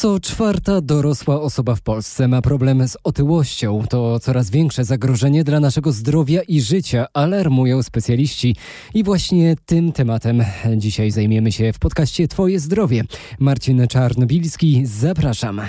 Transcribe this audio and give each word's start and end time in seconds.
Co 0.00 0.20
czwarta 0.20 0.80
dorosła 0.80 1.40
osoba 1.40 1.74
w 1.74 1.82
Polsce 1.82 2.28
ma 2.28 2.42
problem 2.42 2.88
z 2.88 2.96
otyłością. 3.04 3.84
To 3.90 4.20
coraz 4.20 4.50
większe 4.50 4.84
zagrożenie 4.84 5.44
dla 5.44 5.60
naszego 5.60 5.92
zdrowia 5.92 6.42
i 6.42 6.60
życia, 6.60 7.06
alarmują 7.14 7.82
specjaliści. 7.82 8.56
I 8.94 9.04
właśnie 9.04 9.56
tym 9.66 9.92
tematem 9.92 10.44
dzisiaj 10.76 11.10
zajmiemy 11.10 11.52
się 11.52 11.72
w 11.72 11.78
podcaście 11.78 12.28
Twoje 12.28 12.60
zdrowie. 12.60 13.04
Marcin 13.38 13.86
Czarnobilski, 13.88 14.86
zapraszam. 14.86 15.60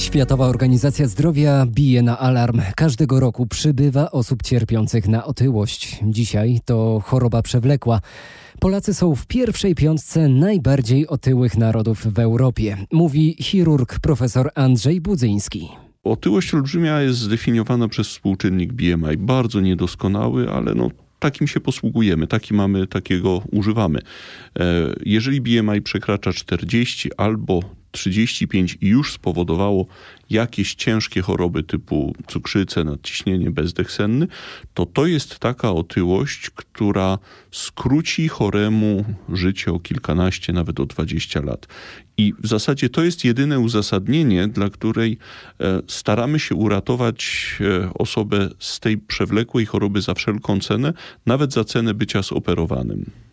Światowa 0.00 0.46
Organizacja 0.46 1.06
Zdrowia 1.06 1.66
bije 1.66 2.02
na 2.02 2.18
alarm. 2.18 2.60
Każdego 2.76 3.20
roku 3.20 3.46
przybywa 3.46 4.10
osób 4.10 4.42
cierpiących 4.42 5.08
na 5.08 5.24
otyłość. 5.24 5.98
Dzisiaj 6.02 6.60
to 6.64 7.00
choroba 7.04 7.42
przewlekła. 7.42 8.00
Polacy 8.60 8.94
są 8.94 9.14
w 9.14 9.26
pierwszej 9.26 9.74
piątce 9.74 10.28
najbardziej 10.28 11.08
otyłych 11.08 11.56
narodów 11.56 12.06
w 12.06 12.18
Europie, 12.18 12.76
mówi 12.92 13.36
chirurg 13.40 13.98
profesor 13.98 14.50
Andrzej 14.54 15.00
Budzyński. 15.00 15.68
Otyłość 16.04 16.54
olbrzymia 16.54 17.02
jest 17.02 17.18
zdefiniowana 17.18 17.88
przez 17.88 18.08
współczynnik 18.08 18.72
BMI. 18.72 19.16
Bardzo 19.18 19.60
niedoskonały, 19.60 20.50
ale 20.50 20.74
no, 20.74 20.90
takim 21.18 21.46
się 21.46 21.60
posługujemy, 21.60 22.26
taki 22.26 22.54
mamy, 22.54 22.86
takiego 22.86 23.42
używamy. 23.52 23.98
E, 24.58 24.64
jeżeli 25.06 25.40
BMI 25.40 25.82
przekracza 25.82 26.32
40 26.32 27.10
albo 27.16 27.79
35 27.90 28.78
i 28.80 28.88
już 28.88 29.12
spowodowało 29.12 29.86
jakieś 30.30 30.74
ciężkie 30.74 31.22
choroby 31.22 31.62
typu 31.62 32.14
cukrzycę, 32.26 32.84
nadciśnienie, 32.84 33.50
bezdech 33.50 33.92
senny, 33.92 34.26
to 34.74 34.86
to 34.86 35.06
jest 35.06 35.38
taka 35.38 35.72
otyłość, 35.72 36.50
która 36.50 37.18
skróci 37.50 38.28
choremu 38.28 39.04
życie 39.32 39.72
o 39.72 39.80
kilkanaście, 39.80 40.52
nawet 40.52 40.80
o 40.80 40.86
20 40.86 41.40
lat. 41.40 41.66
I 42.16 42.34
w 42.38 42.46
zasadzie 42.46 42.88
to 42.88 43.04
jest 43.04 43.24
jedyne 43.24 43.60
uzasadnienie, 43.60 44.48
dla 44.48 44.70
której 44.70 45.18
e, 45.60 45.82
staramy 45.88 46.38
się 46.38 46.54
uratować 46.54 47.50
e, 47.60 47.94
osobę 47.94 48.48
z 48.58 48.80
tej 48.80 48.98
przewlekłej 48.98 49.66
choroby 49.66 50.02
za 50.02 50.14
wszelką 50.14 50.60
cenę, 50.60 50.92
nawet 51.26 51.52
za 51.52 51.64
cenę 51.64 51.94
bycia 51.94 52.22
zoperowanym. 52.22 53.29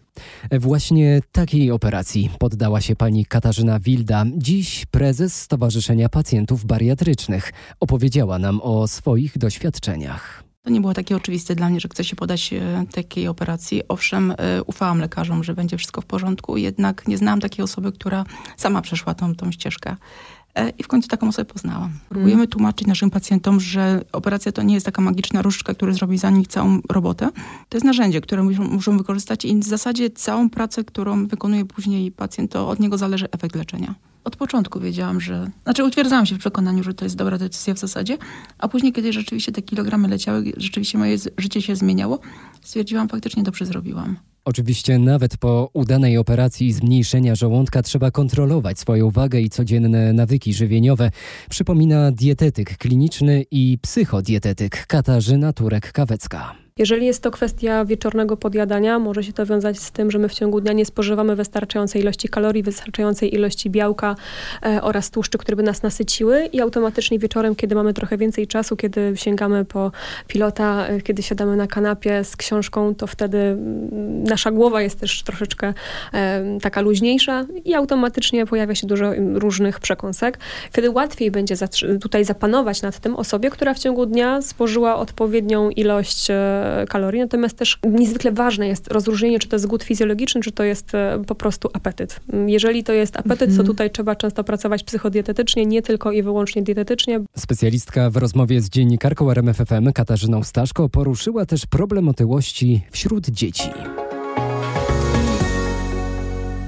Właśnie 0.51 1.21
takiej 1.31 1.71
operacji 1.71 2.29
poddała 2.39 2.81
się 2.81 2.95
pani 2.95 3.25
Katarzyna 3.25 3.79
Wilda, 3.79 4.25
dziś 4.37 4.85
prezes 4.85 5.41
Stowarzyszenia 5.41 6.09
Pacjentów 6.09 6.65
Bariatrycznych. 6.65 7.53
Opowiedziała 7.79 8.39
nam 8.39 8.61
o 8.61 8.87
swoich 8.87 9.37
doświadczeniach. 9.37 10.43
To 10.67 10.71
nie 10.71 10.81
było 10.81 10.93
takie 10.93 11.15
oczywiste 11.15 11.55
dla 11.55 11.69
mnie, 11.69 11.79
że 11.79 11.89
chcę 11.89 12.03
się 12.03 12.15
podać 12.15 12.53
e, 12.53 12.85
takiej 12.91 13.27
operacji. 13.27 13.81
Owszem, 13.87 14.33
e, 14.37 14.63
ufałam 14.63 14.99
lekarzom, 14.99 15.43
że 15.43 15.53
będzie 15.53 15.77
wszystko 15.77 16.01
w 16.01 16.05
porządku, 16.05 16.57
jednak 16.57 17.07
nie 17.07 17.17
znałam 17.17 17.39
takiej 17.39 17.63
osoby, 17.63 17.91
która 17.91 18.25
sama 18.57 18.81
przeszła 18.81 19.13
tą, 19.13 19.35
tą 19.35 19.51
ścieżkę. 19.51 19.95
E, 20.57 20.69
I 20.69 20.83
w 20.83 20.87
końcu 20.87 21.07
taką 21.07 21.27
osobę 21.27 21.45
poznałam. 21.45 21.89
Próbujemy 22.09 22.41
mm. 22.41 22.47
tłumaczyć 22.47 22.87
naszym 22.87 23.09
pacjentom, 23.09 23.59
że 23.59 24.01
operacja 24.11 24.51
to 24.51 24.63
nie 24.63 24.73
jest 24.73 24.85
taka 24.85 25.01
magiczna 25.01 25.41
różdżka, 25.41 25.73
która 25.73 25.93
zrobi 25.93 26.17
za 26.17 26.29
nich 26.29 26.47
całą 26.47 26.79
robotę. 26.89 27.29
To 27.69 27.77
jest 27.77 27.85
narzędzie, 27.85 28.21
które 28.21 28.43
muszą, 28.43 28.63
muszą 28.63 28.97
wykorzystać 28.97 29.45
i 29.45 29.59
w 29.59 29.63
zasadzie 29.63 30.09
całą 30.09 30.49
pracę, 30.49 30.83
którą 30.83 31.27
wykonuje 31.27 31.65
później 31.65 32.11
pacjent, 32.11 32.51
to 32.51 32.69
od 32.69 32.79
niego 32.79 32.97
zależy 32.97 33.31
efekt 33.31 33.55
leczenia. 33.55 33.95
Od 34.23 34.35
początku 34.35 34.79
wiedziałam, 34.79 35.21
że... 35.21 35.51
Znaczy 35.63 35.83
utwierdzałam 35.83 36.25
się 36.25 36.35
w 36.35 36.39
przekonaniu, 36.39 36.83
że 36.83 36.93
to 36.93 37.05
jest 37.05 37.15
dobra 37.15 37.37
decyzja 37.37 37.73
w 37.73 37.79
zasadzie, 37.79 38.17
a 38.57 38.67
później, 38.67 38.93
kiedy 38.93 39.13
rzeczywiście 39.13 39.51
te 39.51 39.61
kilogramy 39.61 40.07
leciały, 40.07 40.53
rzeczywiście 40.57 40.97
moje 40.97 41.17
życie 41.37 41.61
się 41.61 41.75
zmieniało, 41.75 42.19
stwierdziłam, 42.61 43.09
faktycznie 43.09 43.43
dobrze 43.43 43.65
zrobiłam. 43.65 44.17
Oczywiście 44.47 44.99
nawet 44.99 45.37
po 45.37 45.69
udanej 45.73 46.17
operacji 46.17 46.73
zmniejszenia 46.73 47.35
żołądka 47.35 47.81
trzeba 47.81 48.11
kontrolować 48.11 48.79
swoją 48.79 49.11
wagę 49.11 49.39
i 49.39 49.49
codzienne 49.49 50.13
nawyki 50.13 50.53
żywieniowe, 50.53 51.11
przypomina 51.49 52.11
dietetyk 52.11 52.77
kliniczny 52.77 53.45
i 53.51 53.77
psychodietetyk 53.81 54.85
Katarzyna 54.87 55.51
Turek-Kawecka. 55.51 56.66
Jeżeli 56.77 57.05
jest 57.05 57.23
to 57.23 57.31
kwestia 57.31 57.85
wieczornego 57.85 58.37
podjadania, 58.37 58.99
może 58.99 59.23
się 59.23 59.33
to 59.33 59.45
wiązać 59.45 59.79
z 59.79 59.91
tym, 59.91 60.11
że 60.11 60.19
my 60.19 60.29
w 60.29 60.33
ciągu 60.33 60.61
dnia 60.61 60.73
nie 60.73 60.85
spożywamy 60.85 61.35
wystarczającej 61.35 62.01
ilości 62.01 62.29
kalorii, 62.29 62.63
wystarczającej 62.63 63.35
ilości 63.35 63.69
białka 63.69 64.15
e, 64.65 64.81
oraz 64.81 65.11
tłuszczy, 65.11 65.37
które 65.37 65.55
by 65.55 65.63
nas 65.63 65.83
nasyciły 65.83 66.45
i 66.45 66.61
automatycznie 66.61 67.19
wieczorem, 67.19 67.55
kiedy 67.55 67.75
mamy 67.75 67.93
trochę 67.93 68.17
więcej 68.17 68.47
czasu, 68.47 68.75
kiedy 68.75 69.13
sięgamy 69.15 69.65
po 69.65 69.91
pilota, 70.27 70.87
e, 70.87 71.01
kiedy 71.01 71.23
siadamy 71.23 71.55
na 71.55 71.67
kanapie 71.67 72.23
z 72.23 72.35
książką, 72.35 72.95
to 72.95 73.07
wtedy 73.07 73.37
mm, 73.37 74.23
nasza 74.23 74.51
głowa 74.51 74.81
jest 74.81 74.99
też 74.99 75.23
troszeczkę 75.23 75.73
e, 76.13 76.43
taka 76.61 76.81
luźniejsza 76.81 77.45
i 77.65 77.73
automatycznie 77.73 78.45
pojawia 78.45 78.75
się 78.75 78.87
dużo 78.87 79.15
mm, 79.15 79.37
różnych 79.37 79.79
przekąsek. 79.79 80.39
Wtedy 80.71 80.89
łatwiej 80.91 81.31
będzie 81.31 81.55
tutaj 82.01 82.25
zapanować 82.25 82.81
nad 82.81 82.99
tym 82.99 83.15
osobie, 83.15 83.49
która 83.49 83.73
w 83.73 83.79
ciągu 83.79 84.05
dnia 84.05 84.41
spożyła 84.41 84.95
odpowiednią 84.95 85.69
ilość 85.69 86.27
e, 86.29 86.66
kalorii. 86.89 87.21
Natomiast 87.21 87.57
też 87.57 87.79
niezwykle 87.89 88.31
ważne 88.31 88.67
jest 88.67 88.87
rozróżnienie, 88.87 89.39
czy 89.39 89.47
to 89.47 89.55
jest 89.55 89.67
głód 89.67 89.83
fizjologiczny, 89.83 90.41
czy 90.41 90.51
to 90.51 90.63
jest 90.63 90.95
e, 90.95 91.21
po 91.27 91.35
prostu 91.35 91.69
apetyt. 91.73 92.19
Jeżeli 92.47 92.83
to 92.83 92.93
jest 92.93 93.17
apetyt, 93.17 93.49
mhm. 93.49 93.57
to 93.57 93.63
tutaj 93.63 93.91
trzeba 93.91 94.15
często 94.15 94.43
pracować 94.43 94.83
psychodietetycznie, 94.83 95.65
nie 95.65 95.81
tylko 95.81 96.11
i 96.11 96.23
wyłącznie 96.23 96.61
dietetycznie. 96.63 97.19
Specjalistka 97.37 98.09
w 98.09 98.17
rozmowie 98.17 98.61
z 98.61 98.69
dziennikarką 98.69 99.31
RMFFM 99.31 99.91
Katarzyną 99.93 100.43
Staszko 100.43 100.89
poruszyła 100.89 101.45
też 101.45 101.65
problem 101.65 102.09
otyłości 102.09 102.81
wśród 102.91 103.27
dzieci. 103.29 103.69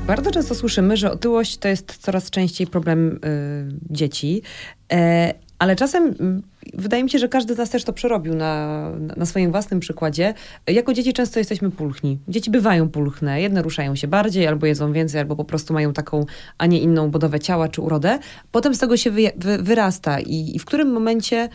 Bardzo 0.08 0.32
często 0.32 0.56
słyszymy, 0.56 0.98
że 0.98 1.12
otyłość 1.12 1.58
to 1.58 1.68
jest 1.68 1.98
coraz 1.98 2.30
częściej 2.30 2.68
problem 2.68 3.10
y, 3.10 3.20
dzieci. 3.90 4.42
E, 4.92 5.34
ale 5.60 5.76
czasem 5.76 6.04
mm, 6.04 6.42
wydaje 6.74 7.04
mi 7.04 7.10
się, 7.10 7.20
że 7.20 7.30
każdy 7.30 7.56
z 7.56 7.58
nas 7.58 7.70
też 7.70 7.84
to 7.84 7.94
przerobił 7.94 8.36
na, 8.36 8.84
na 9.18 9.26
swoim 9.26 9.52
własnym 9.52 9.80
przykładzie. 9.80 10.34
Jako 10.68 10.94
dzieci 10.94 11.14
często 11.14 11.40
jesteśmy 11.40 11.72
pulchni. 11.72 12.20
Dzieci 12.28 12.52
bywają 12.52 12.90
pulchne. 12.90 13.42
Jedne 13.42 13.62
ruszają 13.62 13.96
się 13.96 14.08
bardziej, 14.08 14.48
albo 14.48 14.66
jedzą 14.66 14.94
więcej, 14.94 15.22
albo 15.22 15.36
po 15.36 15.46
prostu 15.46 15.74
mają 15.74 15.94
taką, 15.94 16.26
a 16.58 16.66
nie 16.66 16.80
inną 16.80 17.12
budowę 17.12 17.40
ciała 17.40 17.68
czy 17.68 17.82
urodę. 17.82 18.20
Potem 18.52 18.76
z 18.76 18.80
tego 18.80 18.98
się 18.98 19.12
wy, 19.12 19.22
wy, 19.38 19.58
wyrasta 19.58 20.20
i, 20.20 20.56
i 20.56 20.60
w 20.60 20.66
którym 20.66 20.92
momencie 20.92 21.50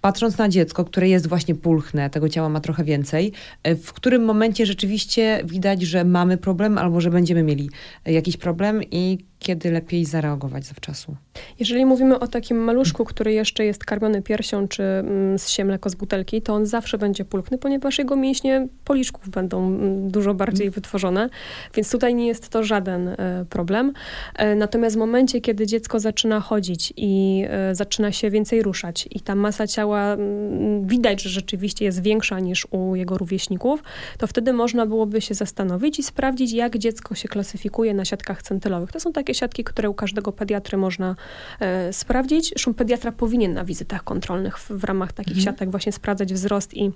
patrząc 0.00 0.38
na 0.38 0.48
dziecko, 0.48 0.84
które 0.84 1.08
jest 1.08 1.26
właśnie 1.26 1.54
pulchne, 1.54 2.10
tego 2.10 2.28
ciała 2.28 2.48
ma 2.48 2.60
trochę 2.60 2.84
więcej, 2.84 3.32
e, 3.62 3.76
w 3.76 3.92
którym 3.92 4.24
momencie 4.24 4.66
rzeczywiście 4.66 5.40
widać, 5.44 5.82
że 5.82 6.04
mamy 6.04 6.36
problem 6.36 6.78
albo 6.78 7.00
że 7.00 7.10
będziemy 7.10 7.42
mieli 7.42 7.70
jakiś 8.04 8.36
problem 8.36 8.80
i 8.90 9.18
kiedy 9.46 9.70
lepiej 9.70 10.04
zareagować 10.04 10.64
zawczasu? 10.64 11.16
Jeżeli 11.58 11.86
mówimy 11.86 12.18
o 12.18 12.26
takim 12.26 12.56
maluszku, 12.56 13.04
który 13.04 13.32
jeszcze 13.32 13.64
jest 13.64 13.84
karmiony 13.84 14.22
piersią 14.22 14.68
czy 14.68 14.82
mm, 14.82 15.38
zsie 15.38 15.64
mleko 15.64 15.90
z 15.90 15.94
butelki, 15.94 16.42
to 16.42 16.54
on 16.54 16.66
zawsze 16.66 16.98
będzie 16.98 17.24
pulchny, 17.24 17.58
ponieważ 17.58 17.98
jego 17.98 18.16
mięśnie 18.16 18.68
policzków 18.84 19.28
będą 19.28 19.66
mm, 19.66 20.10
dużo 20.10 20.34
bardziej 20.34 20.70
wytworzone, 20.70 21.28
więc 21.74 21.90
tutaj 21.90 22.14
nie 22.14 22.26
jest 22.26 22.48
to 22.48 22.64
żaden 22.64 23.08
e, 23.08 23.44
problem. 23.50 23.92
E, 24.34 24.54
natomiast 24.54 24.96
w 24.96 24.98
momencie, 24.98 25.40
kiedy 25.40 25.66
dziecko 25.66 26.00
zaczyna 26.00 26.40
chodzić 26.40 26.92
i 26.96 27.44
e, 27.48 27.74
zaczyna 27.74 28.12
się 28.12 28.30
więcej 28.30 28.62
ruszać 28.62 29.08
i 29.10 29.20
ta 29.20 29.34
masa 29.34 29.66
ciała 29.66 30.12
mm, 30.12 30.86
widać, 30.86 31.22
że 31.22 31.30
rzeczywiście 31.30 31.84
jest 31.84 32.02
większa 32.02 32.40
niż 32.40 32.66
u 32.70 32.96
jego 32.96 33.18
rówieśników, 33.18 33.82
to 34.18 34.26
wtedy 34.26 34.52
można 34.52 34.86
byłoby 34.86 35.20
się 35.20 35.34
zastanowić 35.34 35.98
i 35.98 36.02
sprawdzić, 36.02 36.52
jak 36.52 36.78
dziecko 36.78 37.14
się 37.14 37.28
klasyfikuje 37.28 37.94
na 37.94 38.04
siatkach 38.04 38.42
centylowych. 38.42 38.92
To 38.92 39.00
są 39.00 39.12
takie 39.12 39.35
siatki, 39.36 39.64
które 39.64 39.90
u 39.90 39.94
każdego 39.94 40.32
pediatry 40.32 40.78
można 40.78 41.16
e, 41.60 41.92
sprawdzić. 41.92 42.48
Zresztą 42.48 42.74
pediatra 42.74 43.12
powinien 43.12 43.52
na 43.52 43.64
wizytach 43.64 44.04
kontrolnych 44.04 44.58
w, 44.58 44.70
w 44.70 44.84
ramach 44.84 45.12
takich 45.12 45.36
mhm. 45.36 45.44
siatek 45.44 45.70
właśnie 45.70 45.92
sprawdzać 45.92 46.32
wzrost 46.34 46.74
i 46.74 46.92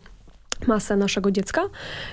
masę 0.66 0.96
naszego 0.96 1.30
dziecka. 1.30 1.62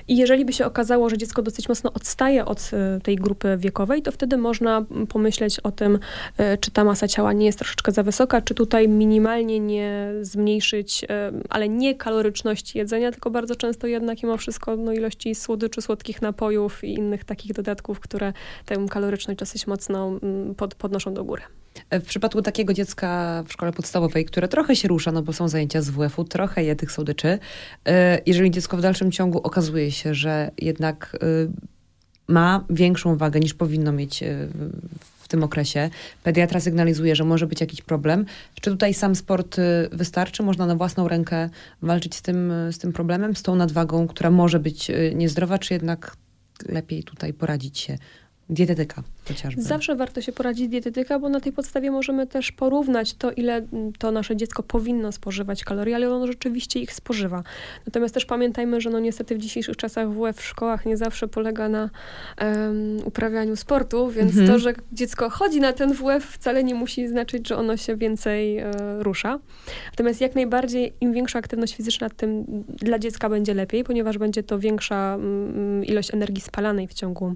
I 0.07 0.17
jeżeli 0.17 0.45
by 0.45 0.53
się 0.53 0.65
okazało, 0.65 1.09
że 1.09 1.17
dziecko 1.17 1.41
dosyć 1.41 1.69
mocno 1.69 1.93
odstaje 1.93 2.45
od 2.45 2.71
e, 2.73 2.99
tej 3.03 3.15
grupy 3.15 3.57
wiekowej, 3.57 4.01
to 4.01 4.11
wtedy 4.11 4.37
można 4.37 4.85
pomyśleć 5.09 5.59
o 5.59 5.71
tym, 5.71 5.99
e, 6.38 6.57
czy 6.57 6.71
ta 6.71 6.83
masa 6.83 7.07
ciała 7.07 7.33
nie 7.33 7.45
jest 7.45 7.59
troszeczkę 7.59 7.91
za 7.91 8.03
wysoka, 8.03 8.41
czy 8.41 8.55
tutaj 8.55 8.88
minimalnie 8.88 9.59
nie 9.59 10.11
zmniejszyć, 10.21 11.03
e, 11.03 11.31
ale 11.49 11.69
nie 11.69 11.95
kaloryczności 11.95 12.77
jedzenia, 12.77 13.11
tylko 13.11 13.31
bardzo 13.31 13.55
często 13.55 13.88
jednak 13.88 14.23
mimo 14.23 14.38
wszystko 14.38 14.75
no, 14.75 14.91
ilości 14.91 15.35
słodyczy, 15.35 15.81
słodkich 15.81 16.21
napojów 16.21 16.83
i 16.83 16.93
innych 16.93 17.23
takich 17.23 17.53
dodatków, 17.53 18.00
które 18.00 18.33
tę 18.65 18.85
kaloryczność 18.89 19.39
dosyć 19.39 19.67
mocno 19.67 20.19
pod, 20.57 20.75
podnoszą 20.75 21.13
do 21.13 21.23
góry. 21.23 21.41
W 21.91 22.03
przypadku 22.03 22.41
takiego 22.41 22.74
dziecka 22.74 23.44
w 23.47 23.53
szkole 23.53 23.71
podstawowej, 23.71 24.25
które 24.25 24.47
trochę 24.47 24.75
się 24.75 24.88
rusza, 24.88 25.12
no 25.12 25.21
bo 25.21 25.33
są 25.33 25.47
zajęcia 25.47 25.81
z 25.81 25.89
WF-u, 25.89 26.24
trochę 26.24 26.63
je 26.63 26.75
tych 26.75 26.91
słodyczy, 26.91 27.39
e, 27.85 28.21
jeżeli 28.25 28.51
dziecko 28.51 28.77
w 28.77 28.81
dalszym 28.81 29.12
ciągu 29.12 29.39
okazuje 29.39 29.91
się, 29.91 30.13
że 30.13 30.51
jednak 30.57 31.18
e, 31.21 31.27
ma 32.27 32.65
większą 32.69 33.18
wagę 33.18 33.39
niż 33.39 33.53
powinno 33.53 33.91
mieć 33.91 34.24
e, 34.24 34.47
w 35.19 35.27
tym 35.27 35.44
okresie, 35.44 35.89
pediatra 36.24 36.59
sygnalizuje, 36.59 37.15
że 37.15 37.24
może 37.24 37.47
być 37.47 37.62
jakiś 37.62 37.81
problem, 37.81 38.25
czy 38.62 38.71
tutaj 38.71 38.94
sam 38.94 39.15
sport 39.15 39.57
wystarczy? 39.91 40.44
Można 40.44 40.65
na 40.65 40.75
własną 40.75 41.07
rękę 41.07 41.50
walczyć 41.81 42.15
z 42.15 42.21
tym, 42.21 42.53
z 42.71 42.77
tym 42.77 42.94
problemem, 42.94 43.35
z 43.35 43.44
tą 43.44 43.56
nadwagą, 43.56 44.07
która 44.07 44.31
może 44.31 44.59
być 44.59 44.91
niezdrowa, 45.15 45.59
czy 45.59 45.74
jednak 45.74 46.18
lepiej 46.69 47.03
tutaj 47.03 47.33
poradzić 47.33 47.79
się 47.79 47.97
dietetyka 48.49 49.03
chociażby. 49.27 49.61
Zawsze 49.61 49.95
warto 49.95 50.21
się 50.21 50.31
poradzić 50.31 50.67
dietetyka, 50.67 51.19
bo 51.19 51.29
na 51.29 51.39
tej 51.39 51.53
podstawie 51.53 51.91
możemy 51.91 52.27
też 52.27 52.51
porównać 52.51 53.13
to, 53.13 53.31
ile 53.31 53.67
to 53.99 54.11
nasze 54.11 54.35
dziecko 54.35 54.63
powinno 54.63 55.11
spożywać 55.11 55.63
kalorii, 55.63 55.94
ale 55.94 56.13
ono 56.13 56.27
rzeczywiście 56.27 56.79
ich 56.79 56.94
spożywa. 56.94 57.44
Natomiast 57.85 58.13
też 58.13 58.25
pamiętajmy, 58.25 58.81
że 58.81 58.89
no 58.89 58.99
niestety 58.99 59.35
w 59.35 59.38
dzisiejszych 59.38 59.77
czasach 59.77 60.09
WF 60.09 60.38
w 60.38 60.45
szkołach 60.45 60.85
nie 60.85 60.97
zawsze 60.97 61.27
polega 61.27 61.69
na 61.69 61.89
um, 62.41 62.97
uprawianiu 63.05 63.55
sportu, 63.55 64.09
więc 64.09 64.31
mhm. 64.31 64.47
to, 64.47 64.59
że 64.59 64.73
dziecko 64.91 65.29
chodzi 65.29 65.59
na 65.59 65.73
ten 65.73 65.93
WF 65.93 66.25
wcale 66.25 66.63
nie 66.63 66.75
musi 66.75 67.07
znaczyć, 67.07 67.47
że 67.47 67.57
ono 67.57 67.77
się 67.77 67.95
więcej 67.95 68.57
e, 68.57 68.71
rusza. 69.00 69.39
Natomiast 69.91 70.21
jak 70.21 70.35
najbardziej 70.35 70.93
im 71.01 71.13
większa 71.13 71.39
aktywność 71.39 71.75
fizyczna, 71.75 72.09
tym 72.09 72.45
dla 72.67 73.00
dziecka 73.00 73.29
będzie 73.29 73.53
lepiej, 73.53 73.83
ponieważ 73.83 74.17
będzie 74.17 74.43
to 74.43 74.59
większa 74.59 75.15
mm, 75.15 75.85
ilość 75.85 76.13
energii 76.13 76.41
spalanej 76.41 76.88
w 76.88 76.93
ciągu 76.93 77.35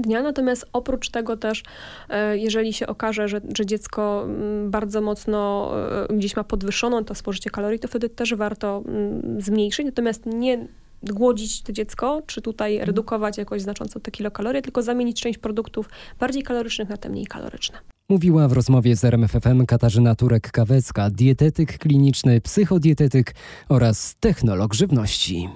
dnia. 0.00 0.22
Natomiast 0.22 0.66
oprócz 0.72 1.10
tego 1.10 1.36
też, 1.36 1.62
e, 2.08 2.38
jeżeli 2.38 2.72
się 2.72 2.86
okaże, 2.86 3.28
że, 3.28 3.40
że 3.56 3.66
dziecko 3.66 4.24
mm, 4.24 4.70
bardzo 4.70 5.00
mocno 5.00 5.72
e, 6.10 6.16
gdzieś 6.16 6.36
ma 6.36 6.44
podwyższoną 6.44 7.04
to 7.04 7.14
spożycie 7.14 7.50
kalorii, 7.50 7.78
to 7.78 7.88
wtedy 7.88 8.08
też 8.08 8.34
warto 8.34 8.82
mm, 8.86 9.40
zmniejszyć. 9.40 9.86
Natomiast 9.86 10.26
nie 10.26 10.66
głodzić 11.02 11.62
to 11.62 11.72
dziecko, 11.72 12.22
czy 12.26 12.42
tutaj 12.42 12.72
mhm. 12.72 12.86
redukować 12.86 13.38
jakoś 13.38 13.62
znacząco 13.62 14.00
te 14.00 14.10
kilokalorie, 14.10 14.62
tylko 14.62 14.82
zamienić 14.82 15.20
część 15.20 15.38
produktów 15.38 15.88
bardziej 16.20 16.42
kalorycznych 16.42 16.88
na 16.88 16.96
te 16.96 17.08
mniej 17.08 17.26
kaloryczne. 17.26 17.78
Mówiła 18.08 18.48
w 18.48 18.52
rozmowie 18.52 18.96
z 18.96 19.04
RMFFM 19.04 19.66
Katarzyna 19.66 20.14
Turek-Kawecka, 20.14 21.10
dietetyk 21.10 21.78
kliniczny, 21.78 22.40
psychodietetyk 22.40 23.34
oraz 23.68 24.16
technolog 24.20 24.74
żywności. 24.74 25.48